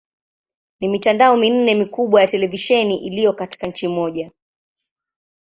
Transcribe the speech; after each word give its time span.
Ni 0.79 0.87
mitandao 0.87 1.37
minne 1.37 1.75
mikubwa 1.75 2.21
ya 2.21 2.27
televisheni 2.27 2.97
iliyo 3.05 3.33
katika 3.33 3.67
nchi 3.67 3.87
moja. 3.87 4.31